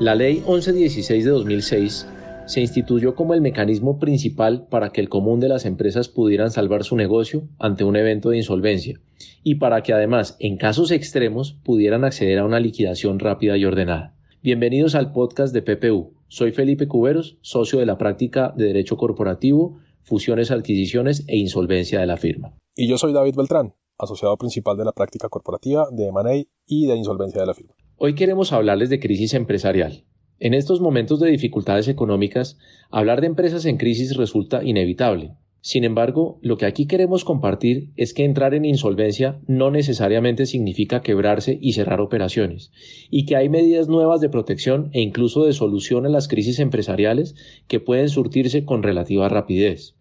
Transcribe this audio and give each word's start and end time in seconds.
La 0.00 0.14
Ley 0.14 0.36
1116 0.36 1.26
de 1.26 1.30
2006 1.30 2.08
se 2.46 2.60
instituyó 2.62 3.14
como 3.14 3.34
el 3.34 3.42
mecanismo 3.42 3.98
principal 3.98 4.66
para 4.66 4.92
que 4.92 5.02
el 5.02 5.10
común 5.10 5.40
de 5.40 5.50
las 5.50 5.66
empresas 5.66 6.08
pudieran 6.08 6.50
salvar 6.50 6.84
su 6.84 6.96
negocio 6.96 7.42
ante 7.58 7.84
un 7.84 7.96
evento 7.96 8.30
de 8.30 8.38
insolvencia 8.38 8.98
y 9.44 9.56
para 9.56 9.82
que 9.82 9.92
además, 9.92 10.38
en 10.40 10.56
casos 10.56 10.90
extremos, 10.90 11.52
pudieran 11.52 12.04
acceder 12.04 12.38
a 12.38 12.46
una 12.46 12.60
liquidación 12.60 13.18
rápida 13.18 13.58
y 13.58 13.66
ordenada. 13.66 14.16
Bienvenidos 14.42 14.94
al 14.94 15.12
podcast 15.12 15.52
de 15.52 15.60
PPU. 15.60 16.14
Soy 16.28 16.52
Felipe 16.52 16.88
Cuberos, 16.88 17.36
socio 17.42 17.78
de 17.78 17.84
la 17.84 17.98
práctica 17.98 18.54
de 18.56 18.68
Derecho 18.68 18.96
Corporativo, 18.96 19.80
Fusiones, 20.00 20.50
Adquisiciones 20.50 21.24
e 21.28 21.36
Insolvencia 21.36 22.00
de 22.00 22.06
la 22.06 22.16
firma. 22.16 22.54
Y 22.74 22.88
yo 22.88 22.96
soy 22.96 23.12
David 23.12 23.34
Beltrán, 23.36 23.74
asociado 23.98 24.38
principal 24.38 24.78
de 24.78 24.86
la 24.86 24.92
práctica 24.92 25.28
corporativa 25.28 25.88
de 25.92 26.06
M&A 26.06 26.42
y 26.66 26.86
de 26.86 26.96
insolvencia 26.96 27.42
de 27.42 27.46
la 27.46 27.52
firma. 27.52 27.74
Hoy 28.02 28.14
queremos 28.14 28.54
hablarles 28.54 28.88
de 28.88 28.98
crisis 28.98 29.34
empresarial. 29.34 30.04
En 30.38 30.54
estos 30.54 30.80
momentos 30.80 31.20
de 31.20 31.28
dificultades 31.28 31.86
económicas, 31.86 32.56
hablar 32.90 33.20
de 33.20 33.26
empresas 33.26 33.66
en 33.66 33.76
crisis 33.76 34.16
resulta 34.16 34.64
inevitable. 34.64 35.34
Sin 35.60 35.84
embargo, 35.84 36.38
lo 36.40 36.56
que 36.56 36.64
aquí 36.64 36.86
queremos 36.86 37.26
compartir 37.26 37.90
es 37.96 38.14
que 38.14 38.24
entrar 38.24 38.54
en 38.54 38.64
insolvencia 38.64 39.38
no 39.46 39.70
necesariamente 39.70 40.46
significa 40.46 41.02
quebrarse 41.02 41.58
y 41.60 41.74
cerrar 41.74 42.00
operaciones, 42.00 42.72
y 43.10 43.26
que 43.26 43.36
hay 43.36 43.50
medidas 43.50 43.88
nuevas 43.88 44.22
de 44.22 44.30
protección 44.30 44.88
e 44.94 45.02
incluso 45.02 45.44
de 45.44 45.52
solución 45.52 46.06
a 46.06 46.08
las 46.08 46.26
crisis 46.26 46.58
empresariales 46.58 47.34
que 47.68 47.80
pueden 47.80 48.08
surtirse 48.08 48.64
con 48.64 48.82
relativa 48.82 49.28
rapidez. 49.28 49.94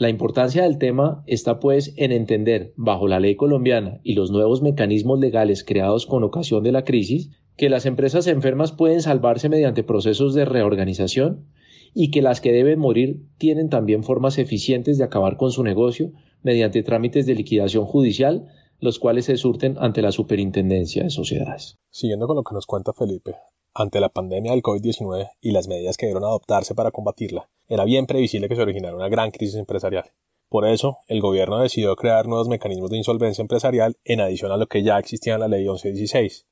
La 0.00 0.08
importancia 0.08 0.62
del 0.62 0.78
tema 0.78 1.22
está 1.26 1.60
pues 1.60 1.92
en 1.98 2.10
entender, 2.10 2.72
bajo 2.74 3.06
la 3.06 3.20
ley 3.20 3.36
colombiana 3.36 4.00
y 4.02 4.14
los 4.14 4.30
nuevos 4.30 4.62
mecanismos 4.62 5.20
legales 5.20 5.62
creados 5.62 6.06
con 6.06 6.24
ocasión 6.24 6.62
de 6.62 6.72
la 6.72 6.84
crisis, 6.84 7.28
que 7.58 7.68
las 7.68 7.84
empresas 7.84 8.26
enfermas 8.26 8.72
pueden 8.72 9.02
salvarse 9.02 9.50
mediante 9.50 9.84
procesos 9.84 10.32
de 10.32 10.46
reorganización 10.46 11.44
y 11.92 12.10
que 12.10 12.22
las 12.22 12.40
que 12.40 12.50
deben 12.50 12.78
morir 12.78 13.26
tienen 13.36 13.68
también 13.68 14.02
formas 14.02 14.38
eficientes 14.38 14.96
de 14.96 15.04
acabar 15.04 15.36
con 15.36 15.50
su 15.50 15.62
negocio 15.62 16.12
mediante 16.42 16.82
trámites 16.82 17.26
de 17.26 17.34
liquidación 17.34 17.84
judicial, 17.84 18.46
los 18.78 18.98
cuales 18.98 19.26
se 19.26 19.36
surten 19.36 19.76
ante 19.80 20.00
la 20.00 20.12
Superintendencia 20.12 21.02
de 21.02 21.10
Sociedades. 21.10 21.78
Siguiendo 21.90 22.26
con 22.26 22.36
lo 22.36 22.42
que 22.42 22.54
nos 22.54 22.64
cuenta 22.64 22.94
Felipe, 22.94 23.34
ante 23.74 24.00
la 24.00 24.08
pandemia 24.08 24.52
del 24.52 24.62
COVID-19 24.62 25.28
y 25.42 25.50
las 25.50 25.68
medidas 25.68 25.98
que 25.98 26.06
debieron 26.06 26.24
adoptarse 26.24 26.74
para 26.74 26.90
combatirla, 26.90 27.50
era 27.70 27.84
bien 27.84 28.06
previsible 28.06 28.48
que 28.48 28.56
se 28.56 28.62
originara 28.62 28.96
una 28.96 29.08
gran 29.08 29.30
crisis 29.30 29.54
empresarial. 29.54 30.10
Por 30.48 30.66
eso, 30.66 30.98
el 31.06 31.20
gobierno 31.20 31.60
decidió 31.60 31.94
crear 31.94 32.26
nuevos 32.26 32.48
mecanismos 32.48 32.90
de 32.90 32.96
insolvencia 32.96 33.42
empresarial 33.42 33.96
en 34.04 34.20
adición 34.20 34.50
a 34.50 34.56
lo 34.56 34.66
que 34.66 34.82
ya 34.82 34.98
existía 34.98 35.34
en 35.34 35.40
la 35.40 35.48
Ley 35.48 35.60
1116. 35.60 36.46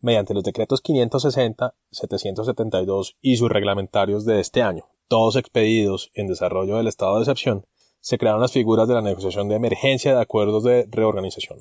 Mediante 0.00 0.34
los 0.34 0.44
decretos 0.44 0.82
560, 0.82 1.74
772 1.90 3.16
y 3.22 3.36
sus 3.38 3.50
reglamentarios 3.50 4.26
de 4.26 4.40
este 4.40 4.60
año, 4.60 4.84
todos 5.08 5.36
expedidos 5.36 6.10
en 6.12 6.26
desarrollo 6.26 6.76
del 6.76 6.88
estado 6.88 7.16
de 7.16 7.22
excepción, 7.22 7.64
se 8.00 8.18
crearon 8.18 8.42
las 8.42 8.52
figuras 8.52 8.86
de 8.88 8.94
la 8.94 9.00
negociación 9.00 9.48
de 9.48 9.54
emergencia 9.54 10.14
de 10.14 10.20
acuerdos 10.20 10.64
de 10.64 10.86
reorganización, 10.90 11.60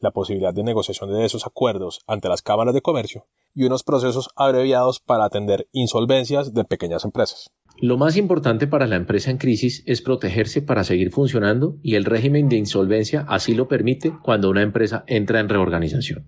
la 0.00 0.10
posibilidad 0.10 0.52
de 0.52 0.64
negociación 0.64 1.12
de 1.12 1.24
esos 1.24 1.46
acuerdos 1.46 2.00
ante 2.08 2.28
las 2.28 2.42
cámaras 2.42 2.74
de 2.74 2.82
comercio 2.82 3.26
y 3.54 3.64
unos 3.64 3.84
procesos 3.84 4.30
abreviados 4.34 4.98
para 4.98 5.26
atender 5.26 5.68
insolvencias 5.70 6.54
de 6.54 6.64
pequeñas 6.64 7.04
empresas. 7.04 7.52
Lo 7.80 7.96
más 7.96 8.16
importante 8.16 8.66
para 8.66 8.86
la 8.86 8.96
empresa 8.96 9.30
en 9.30 9.38
crisis 9.38 9.82
es 9.86 10.02
protegerse 10.02 10.62
para 10.62 10.84
seguir 10.84 11.10
funcionando 11.10 11.78
y 11.82 11.96
el 11.96 12.04
régimen 12.04 12.48
de 12.48 12.56
insolvencia 12.56 13.24
así 13.28 13.54
lo 13.54 13.66
permite 13.66 14.12
cuando 14.22 14.50
una 14.50 14.62
empresa 14.62 15.04
entra 15.06 15.40
en 15.40 15.48
reorganización. 15.48 16.24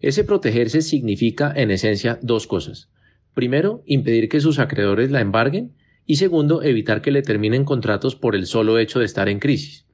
Ese 0.00 0.24
protegerse 0.24 0.82
significa 0.82 1.52
en 1.54 1.70
esencia 1.70 2.18
dos 2.22 2.46
cosas. 2.46 2.90
Primero, 3.34 3.82
impedir 3.86 4.28
que 4.28 4.40
sus 4.40 4.58
acreedores 4.58 5.10
la 5.10 5.20
embarguen 5.20 5.72
y 6.06 6.16
segundo, 6.16 6.62
evitar 6.62 7.02
que 7.02 7.12
le 7.12 7.22
terminen 7.22 7.64
contratos 7.64 8.16
por 8.16 8.34
el 8.34 8.46
solo 8.46 8.78
hecho 8.78 8.98
de 8.98 9.04
estar 9.04 9.28
en 9.28 9.38
crisis. 9.38 9.86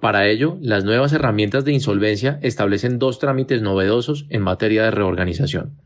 Para 0.00 0.28
ello, 0.28 0.56
las 0.60 0.84
nuevas 0.84 1.12
herramientas 1.12 1.64
de 1.64 1.72
insolvencia 1.72 2.38
establecen 2.42 2.98
dos 2.98 3.18
trámites 3.18 3.60
novedosos 3.60 4.26
en 4.30 4.42
materia 4.42 4.84
de 4.84 4.90
reorganización. 4.90 5.78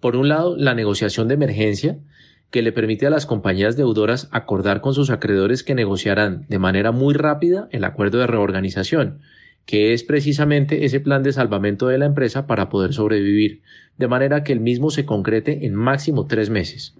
Por 0.00 0.16
un 0.16 0.28
lado, 0.28 0.56
la 0.56 0.74
negociación 0.74 1.28
de 1.28 1.34
emergencia, 1.34 1.98
que 2.50 2.62
le 2.62 2.72
permite 2.72 3.06
a 3.06 3.10
las 3.10 3.26
compañías 3.26 3.76
deudoras 3.76 4.28
acordar 4.32 4.80
con 4.80 4.94
sus 4.94 5.10
acreedores 5.10 5.62
que 5.62 5.74
negociarán 5.74 6.46
de 6.48 6.58
manera 6.58 6.92
muy 6.92 7.14
rápida 7.14 7.68
el 7.70 7.84
acuerdo 7.84 8.18
de 8.18 8.26
reorganización, 8.26 9.20
que 9.66 9.92
es 9.92 10.02
precisamente 10.02 10.84
ese 10.84 11.00
plan 11.00 11.22
de 11.22 11.32
salvamento 11.32 11.86
de 11.86 11.98
la 11.98 12.06
empresa 12.06 12.46
para 12.46 12.68
poder 12.68 12.92
sobrevivir, 12.92 13.62
de 13.98 14.08
manera 14.08 14.42
que 14.42 14.52
el 14.52 14.60
mismo 14.60 14.90
se 14.90 15.04
concrete 15.04 15.64
en 15.66 15.74
máximo 15.74 16.26
tres 16.26 16.50
meses. 16.50 16.96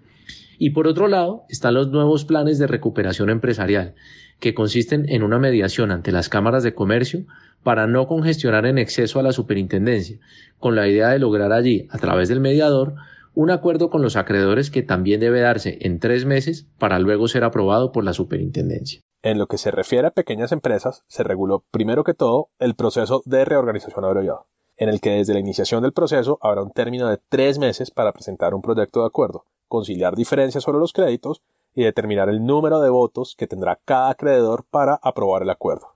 Y 0.58 0.70
por 0.70 0.86
otro 0.86 1.08
lado, 1.08 1.44
están 1.48 1.74
los 1.74 1.88
nuevos 1.88 2.24
planes 2.24 2.58
de 2.58 2.66
recuperación 2.66 3.30
empresarial, 3.30 3.94
que 4.38 4.54
consisten 4.54 5.06
en 5.08 5.22
una 5.22 5.38
mediación 5.38 5.90
ante 5.90 6.12
las 6.12 6.28
cámaras 6.28 6.62
de 6.62 6.74
comercio 6.74 7.24
para 7.62 7.86
no 7.86 8.06
congestionar 8.06 8.66
en 8.66 8.78
exceso 8.78 9.18
a 9.18 9.22
la 9.22 9.32
superintendencia, 9.32 10.18
con 10.58 10.76
la 10.76 10.86
idea 10.86 11.08
de 11.08 11.18
lograr 11.18 11.52
allí, 11.52 11.88
a 11.90 11.98
través 11.98 12.28
del 12.28 12.40
mediador, 12.40 12.94
un 13.34 13.50
acuerdo 13.50 13.90
con 13.90 14.02
los 14.02 14.16
acreedores 14.16 14.70
que 14.70 14.82
también 14.82 15.20
debe 15.20 15.40
darse 15.40 15.78
en 15.82 16.00
tres 16.00 16.24
meses 16.24 16.66
para 16.78 16.98
luego 16.98 17.28
ser 17.28 17.44
aprobado 17.44 17.92
por 17.92 18.04
la 18.04 18.12
superintendencia. 18.12 19.00
En 19.22 19.38
lo 19.38 19.46
que 19.46 19.58
se 19.58 19.70
refiere 19.70 20.08
a 20.08 20.12
pequeñas 20.12 20.52
empresas, 20.52 21.04
se 21.06 21.22
reguló 21.22 21.64
primero 21.70 22.04
que 22.04 22.14
todo 22.14 22.48
el 22.58 22.74
proceso 22.74 23.22
de 23.26 23.44
reorganización 23.44 24.04
abreviado, 24.04 24.46
en 24.76 24.88
el 24.88 25.00
que 25.00 25.10
desde 25.10 25.34
la 25.34 25.40
iniciación 25.40 25.82
del 25.82 25.92
proceso 25.92 26.38
habrá 26.40 26.62
un 26.62 26.70
término 26.70 27.08
de 27.08 27.18
tres 27.28 27.58
meses 27.58 27.90
para 27.90 28.12
presentar 28.12 28.54
un 28.54 28.62
proyecto 28.62 29.00
de 29.00 29.06
acuerdo, 29.06 29.44
conciliar 29.68 30.16
diferencias 30.16 30.64
sobre 30.64 30.78
los 30.78 30.92
créditos 30.92 31.42
y 31.74 31.84
determinar 31.84 32.28
el 32.28 32.44
número 32.44 32.80
de 32.80 32.90
votos 32.90 33.36
que 33.36 33.46
tendrá 33.46 33.78
cada 33.84 34.10
acreedor 34.10 34.64
para 34.70 34.94
aprobar 35.02 35.42
el 35.42 35.50
acuerdo. 35.50 35.94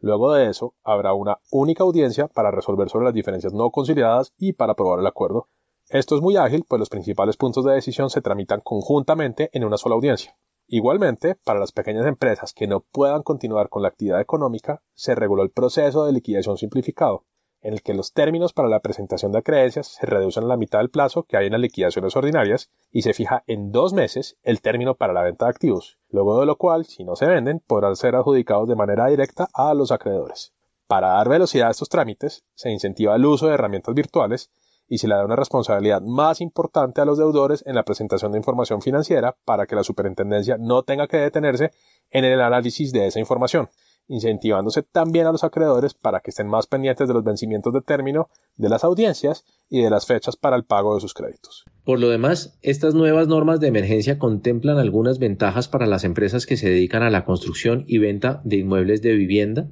Luego 0.00 0.34
de 0.34 0.50
eso, 0.50 0.74
habrá 0.84 1.14
una 1.14 1.38
única 1.50 1.84
audiencia 1.84 2.26
para 2.28 2.50
resolver 2.50 2.90
sobre 2.90 3.06
las 3.06 3.14
diferencias 3.14 3.54
no 3.54 3.70
conciliadas 3.70 4.32
y 4.38 4.52
para 4.52 4.72
aprobar 4.72 5.00
el 5.00 5.06
acuerdo, 5.06 5.48
esto 5.88 6.16
es 6.16 6.22
muy 6.22 6.36
ágil, 6.36 6.64
pues 6.68 6.78
los 6.78 6.88
principales 6.88 7.36
puntos 7.36 7.64
de 7.64 7.74
decisión 7.74 8.10
se 8.10 8.22
tramitan 8.22 8.60
conjuntamente 8.60 9.50
en 9.52 9.64
una 9.64 9.76
sola 9.76 9.94
audiencia. 9.94 10.34
Igualmente, 10.68 11.36
para 11.44 11.60
las 11.60 11.70
pequeñas 11.70 12.06
empresas 12.06 12.52
que 12.52 12.66
no 12.66 12.80
puedan 12.80 13.22
continuar 13.22 13.68
con 13.68 13.82
la 13.82 13.88
actividad 13.88 14.20
económica, 14.20 14.82
se 14.94 15.14
reguló 15.14 15.44
el 15.44 15.50
proceso 15.50 16.04
de 16.04 16.12
liquidación 16.12 16.56
simplificado, 16.58 17.24
en 17.60 17.72
el 17.72 17.82
que 17.82 17.94
los 17.94 18.12
términos 18.12 18.52
para 18.52 18.68
la 18.68 18.80
presentación 18.80 19.30
de 19.30 19.44
creencias 19.44 19.86
se 19.86 20.06
reducen 20.06 20.44
a 20.44 20.48
la 20.48 20.56
mitad 20.56 20.80
del 20.80 20.90
plazo 20.90 21.22
que 21.22 21.36
hay 21.36 21.46
en 21.46 21.52
las 21.52 21.60
liquidaciones 21.60 22.16
ordinarias 22.16 22.70
y 22.90 23.02
se 23.02 23.14
fija 23.14 23.44
en 23.46 23.70
dos 23.70 23.92
meses 23.92 24.36
el 24.42 24.60
término 24.60 24.96
para 24.96 25.12
la 25.12 25.22
venta 25.22 25.46
de 25.46 25.50
activos, 25.50 25.98
luego 26.08 26.40
de 26.40 26.46
lo 26.46 26.56
cual, 26.56 26.84
si 26.84 27.04
no 27.04 27.14
se 27.14 27.26
venden, 27.26 27.62
podrán 27.66 27.94
ser 27.94 28.16
adjudicados 28.16 28.68
de 28.68 28.76
manera 28.76 29.06
directa 29.06 29.48
a 29.54 29.72
los 29.72 29.92
acreedores. 29.92 30.52
Para 30.88 31.08
dar 31.08 31.28
velocidad 31.28 31.68
a 31.68 31.72
estos 31.72 31.88
trámites, 31.88 32.44
se 32.54 32.70
incentiva 32.70 33.16
el 33.16 33.26
uso 33.26 33.46
de 33.48 33.54
herramientas 33.54 33.94
virtuales 33.94 34.50
y 34.88 34.98
se 34.98 35.08
le 35.08 35.14
da 35.14 35.24
una 35.24 35.36
responsabilidad 35.36 36.02
más 36.02 36.40
importante 36.40 37.00
a 37.00 37.04
los 37.04 37.18
deudores 37.18 37.64
en 37.66 37.74
la 37.74 37.84
presentación 37.84 38.32
de 38.32 38.38
información 38.38 38.82
financiera 38.82 39.36
para 39.44 39.66
que 39.66 39.76
la 39.76 39.84
superintendencia 39.84 40.56
no 40.58 40.82
tenga 40.82 41.08
que 41.08 41.16
detenerse 41.16 41.72
en 42.10 42.24
el 42.24 42.40
análisis 42.40 42.92
de 42.92 43.06
esa 43.06 43.18
información, 43.18 43.68
incentivándose 44.08 44.82
también 44.82 45.26
a 45.26 45.32
los 45.32 45.44
acreedores 45.44 45.94
para 45.94 46.20
que 46.20 46.30
estén 46.30 46.48
más 46.48 46.66
pendientes 46.66 47.08
de 47.08 47.14
los 47.14 47.24
vencimientos 47.24 47.72
de 47.72 47.82
término 47.82 48.28
de 48.56 48.68
las 48.68 48.84
audiencias 48.84 49.44
y 49.68 49.82
de 49.82 49.90
las 49.90 50.06
fechas 50.06 50.36
para 50.36 50.56
el 50.56 50.64
pago 50.64 50.94
de 50.94 51.00
sus 51.00 51.14
créditos. 51.14 51.64
Por 51.84 51.98
lo 51.98 52.08
demás, 52.08 52.56
estas 52.62 52.94
nuevas 52.94 53.28
normas 53.28 53.60
de 53.60 53.68
emergencia 53.68 54.18
contemplan 54.18 54.78
algunas 54.78 55.18
ventajas 55.18 55.68
para 55.68 55.86
las 55.86 56.04
empresas 56.04 56.46
que 56.46 56.56
se 56.56 56.68
dedican 56.68 57.02
a 57.02 57.10
la 57.10 57.24
construcción 57.24 57.84
y 57.86 57.98
venta 57.98 58.40
de 58.44 58.56
inmuebles 58.56 59.02
de 59.02 59.14
vivienda, 59.14 59.68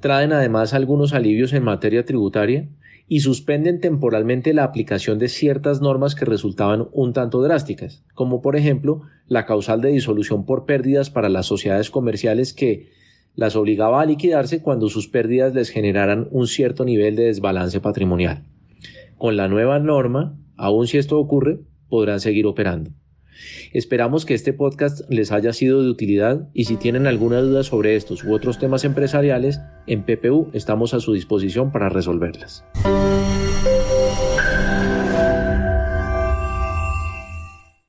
traen 0.00 0.32
además 0.32 0.74
algunos 0.74 1.14
alivios 1.14 1.54
en 1.54 1.64
materia 1.64 2.04
tributaria, 2.04 2.68
y 3.06 3.20
suspenden 3.20 3.80
temporalmente 3.80 4.54
la 4.54 4.64
aplicación 4.64 5.18
de 5.18 5.28
ciertas 5.28 5.80
normas 5.80 6.14
que 6.14 6.24
resultaban 6.24 6.88
un 6.92 7.12
tanto 7.12 7.42
drásticas, 7.42 8.02
como 8.14 8.40
por 8.40 8.56
ejemplo 8.56 9.02
la 9.26 9.44
causal 9.46 9.80
de 9.80 9.90
disolución 9.90 10.46
por 10.46 10.64
pérdidas 10.64 11.10
para 11.10 11.28
las 11.28 11.46
sociedades 11.46 11.90
comerciales 11.90 12.52
que 12.52 12.90
las 13.34 13.56
obligaba 13.56 14.00
a 14.00 14.06
liquidarse 14.06 14.62
cuando 14.62 14.88
sus 14.88 15.08
pérdidas 15.08 15.54
les 15.54 15.70
generaran 15.70 16.28
un 16.30 16.46
cierto 16.46 16.84
nivel 16.84 17.16
de 17.16 17.24
desbalance 17.24 17.80
patrimonial. 17.80 18.44
Con 19.18 19.36
la 19.36 19.48
nueva 19.48 19.78
norma, 19.78 20.38
aun 20.56 20.86
si 20.86 20.98
esto 20.98 21.18
ocurre, 21.18 21.60
podrán 21.88 22.20
seguir 22.20 22.46
operando. 22.46 22.90
Esperamos 23.72 24.24
que 24.24 24.34
este 24.34 24.52
podcast 24.52 25.00
les 25.10 25.32
haya 25.32 25.52
sido 25.52 25.82
de 25.82 25.90
utilidad 25.90 26.48
y 26.54 26.64
si 26.64 26.76
tienen 26.76 27.06
alguna 27.06 27.40
duda 27.40 27.62
sobre 27.62 27.96
estos 27.96 28.24
u 28.24 28.32
otros 28.32 28.58
temas 28.58 28.84
empresariales, 28.84 29.60
en 29.86 30.04
PPU 30.04 30.50
estamos 30.52 30.94
a 30.94 31.00
su 31.00 31.12
disposición 31.12 31.72
para 31.72 31.88
resolverlas. 31.88 32.64